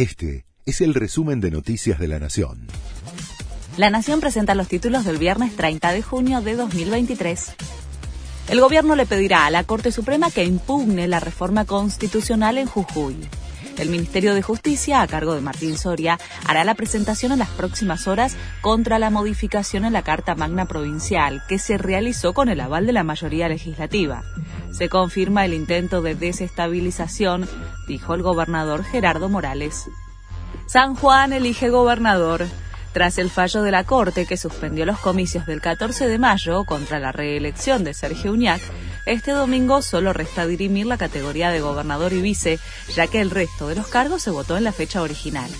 Este 0.00 0.46
es 0.64 0.80
el 0.80 0.94
resumen 0.94 1.42
de 1.42 1.50
Noticias 1.50 1.98
de 1.98 2.08
la 2.08 2.18
Nación. 2.18 2.68
La 3.76 3.90
Nación 3.90 4.20
presenta 4.20 4.54
los 4.54 4.66
títulos 4.66 5.04
del 5.04 5.18
viernes 5.18 5.54
30 5.56 5.92
de 5.92 6.00
junio 6.00 6.40
de 6.40 6.56
2023. 6.56 7.52
El 8.48 8.62
gobierno 8.62 8.96
le 8.96 9.04
pedirá 9.04 9.44
a 9.44 9.50
la 9.50 9.64
Corte 9.64 9.92
Suprema 9.92 10.30
que 10.30 10.44
impugne 10.44 11.06
la 11.06 11.20
reforma 11.20 11.66
constitucional 11.66 12.56
en 12.56 12.66
Jujuy. 12.66 13.14
El 13.76 13.90
Ministerio 13.90 14.34
de 14.34 14.40
Justicia, 14.40 15.02
a 15.02 15.06
cargo 15.06 15.34
de 15.34 15.42
Martín 15.42 15.76
Soria, 15.76 16.18
hará 16.46 16.64
la 16.64 16.76
presentación 16.76 17.32
en 17.32 17.40
las 17.40 17.50
próximas 17.50 18.08
horas 18.08 18.36
contra 18.62 18.98
la 18.98 19.10
modificación 19.10 19.84
en 19.84 19.92
la 19.92 20.00
Carta 20.00 20.34
Magna 20.34 20.64
Provincial, 20.64 21.42
que 21.46 21.58
se 21.58 21.76
realizó 21.76 22.32
con 22.32 22.48
el 22.48 22.60
aval 22.60 22.86
de 22.86 22.94
la 22.94 23.04
mayoría 23.04 23.50
legislativa. 23.50 24.22
Se 24.72 24.88
confirma 24.88 25.44
el 25.44 25.54
intento 25.54 26.00
de 26.02 26.14
desestabilización, 26.14 27.48
dijo 27.86 28.14
el 28.14 28.22
gobernador 28.22 28.84
Gerardo 28.84 29.28
Morales. 29.28 29.88
San 30.66 30.94
Juan 30.94 31.32
elige 31.32 31.68
gobernador. 31.68 32.46
Tras 32.92 33.18
el 33.18 33.30
fallo 33.30 33.62
de 33.62 33.70
la 33.70 33.84
Corte 33.84 34.26
que 34.26 34.36
suspendió 34.36 34.84
los 34.84 34.98
comicios 34.98 35.46
del 35.46 35.60
14 35.60 36.08
de 36.08 36.18
mayo 36.18 36.64
contra 36.64 36.98
la 36.98 37.12
reelección 37.12 37.84
de 37.84 37.94
Sergio 37.94 38.32
Uñac, 38.32 38.60
este 39.06 39.30
domingo 39.30 39.80
solo 39.82 40.12
resta 40.12 40.46
dirimir 40.46 40.86
la 40.86 40.98
categoría 40.98 41.50
de 41.50 41.60
gobernador 41.60 42.12
y 42.12 42.20
vice, 42.20 42.58
ya 42.94 43.06
que 43.06 43.20
el 43.20 43.30
resto 43.30 43.68
de 43.68 43.76
los 43.76 43.86
cargos 43.86 44.22
se 44.22 44.30
votó 44.30 44.56
en 44.56 44.64
la 44.64 44.72
fecha 44.72 45.02
original. 45.02 45.50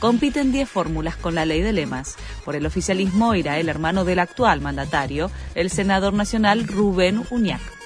Compiten 0.00 0.50
10 0.50 0.68
fórmulas 0.68 1.16
con 1.16 1.34
la 1.34 1.44
ley 1.44 1.60
de 1.60 1.72
lemas. 1.72 2.16
Por 2.44 2.56
el 2.56 2.66
oficialismo 2.66 3.34
irá 3.34 3.58
el 3.58 3.68
hermano 3.68 4.04
del 4.04 4.18
actual 4.18 4.60
mandatario, 4.60 5.30
el 5.54 5.70
senador 5.70 6.12
nacional 6.12 6.66
Rubén 6.66 7.22
Uñac. 7.30 7.79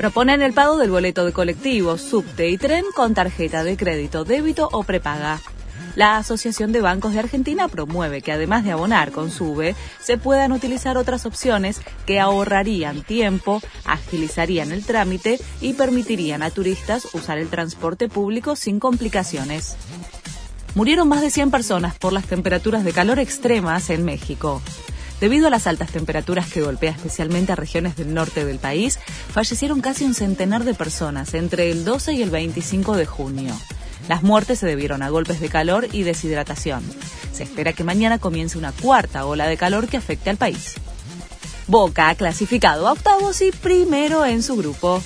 Proponen 0.00 0.40
el 0.40 0.54
pago 0.54 0.78
del 0.78 0.90
boleto 0.90 1.26
de 1.26 1.34
colectivo, 1.34 1.98
subte 1.98 2.48
y 2.48 2.56
tren 2.56 2.86
con 2.96 3.12
tarjeta 3.12 3.64
de 3.64 3.76
crédito, 3.76 4.24
débito 4.24 4.66
o 4.72 4.82
prepaga. 4.82 5.42
La 5.94 6.16
Asociación 6.16 6.72
de 6.72 6.80
Bancos 6.80 7.12
de 7.12 7.18
Argentina 7.18 7.68
promueve 7.68 8.22
que 8.22 8.32
además 8.32 8.64
de 8.64 8.72
abonar 8.72 9.12
con 9.12 9.30
SUBE, 9.30 9.76
se 10.00 10.16
puedan 10.16 10.52
utilizar 10.52 10.96
otras 10.96 11.26
opciones 11.26 11.82
que 12.06 12.18
ahorrarían 12.18 13.02
tiempo, 13.02 13.60
agilizarían 13.84 14.72
el 14.72 14.86
trámite 14.86 15.38
y 15.60 15.74
permitirían 15.74 16.42
a 16.42 16.50
turistas 16.50 17.06
usar 17.12 17.36
el 17.36 17.50
transporte 17.50 18.08
público 18.08 18.56
sin 18.56 18.80
complicaciones. 18.80 19.76
Murieron 20.74 21.08
más 21.08 21.20
de 21.20 21.28
100 21.28 21.50
personas 21.50 21.98
por 21.98 22.14
las 22.14 22.24
temperaturas 22.24 22.84
de 22.84 22.94
calor 22.94 23.18
extremas 23.18 23.90
en 23.90 24.06
México. 24.06 24.62
Debido 25.20 25.48
a 25.48 25.50
las 25.50 25.66
altas 25.66 25.90
temperaturas 25.90 26.50
que 26.50 26.62
golpea 26.62 26.92
especialmente 26.92 27.52
a 27.52 27.56
regiones 27.56 27.94
del 27.96 28.14
norte 28.14 28.44
del 28.44 28.58
país, 28.58 28.98
fallecieron 29.32 29.82
casi 29.82 30.04
un 30.04 30.14
centenar 30.14 30.64
de 30.64 30.74
personas 30.74 31.34
entre 31.34 31.70
el 31.70 31.84
12 31.84 32.14
y 32.14 32.22
el 32.22 32.30
25 32.30 32.96
de 32.96 33.04
junio. 33.04 33.54
Las 34.08 34.22
muertes 34.22 34.58
se 34.60 34.66
debieron 34.66 35.02
a 35.02 35.10
golpes 35.10 35.40
de 35.40 35.50
calor 35.50 35.86
y 35.92 36.04
deshidratación. 36.04 36.82
Se 37.34 37.42
espera 37.42 37.74
que 37.74 37.84
mañana 37.84 38.18
comience 38.18 38.56
una 38.56 38.72
cuarta 38.72 39.26
ola 39.26 39.46
de 39.46 39.58
calor 39.58 39.88
que 39.88 39.98
afecte 39.98 40.30
al 40.30 40.38
país. 40.38 40.76
Boca 41.66 42.08
ha 42.08 42.14
clasificado 42.14 42.88
a 42.88 42.92
octavos 42.92 43.42
y 43.42 43.52
primero 43.52 44.24
en 44.24 44.42
su 44.42 44.56
grupo. 44.56 45.02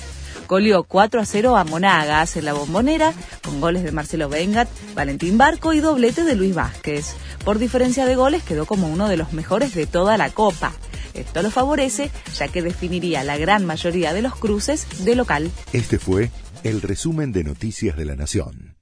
Colió 0.47 0.83
4 0.83 1.21
a 1.21 1.25
0 1.25 1.57
a 1.57 1.63
Monagas 1.63 2.37
en 2.37 2.45
la 2.45 2.53
bombonera, 2.53 3.13
con 3.43 3.59
goles 3.59 3.83
de 3.83 3.91
Marcelo 3.91 4.29
Bengat, 4.29 4.69
Valentín 4.93 5.37
Barco 5.37 5.73
y 5.73 5.79
doblete 5.79 6.23
de 6.23 6.35
Luis 6.35 6.53
Vázquez. 6.53 7.15
Por 7.43 7.57
diferencia 7.57 8.05
de 8.05 8.15
goles 8.15 8.43
quedó 8.43 8.65
como 8.65 8.87
uno 8.87 9.07
de 9.07 9.17
los 9.17 9.33
mejores 9.33 9.73
de 9.73 9.87
toda 9.87 10.17
la 10.17 10.29
Copa. 10.29 10.73
Esto 11.13 11.41
lo 11.41 11.49
favorece, 11.49 12.11
ya 12.35 12.47
que 12.47 12.61
definiría 12.61 13.23
la 13.23 13.37
gran 13.37 13.65
mayoría 13.65 14.13
de 14.13 14.21
los 14.21 14.35
cruces 14.35 15.05
de 15.05 15.15
local. 15.15 15.49
Este 15.73 15.97
fue 15.97 16.29
el 16.63 16.81
resumen 16.81 17.31
de 17.31 17.43
Noticias 17.43 17.95
de 17.95 18.05
la 18.05 18.15
Nación. 18.15 18.74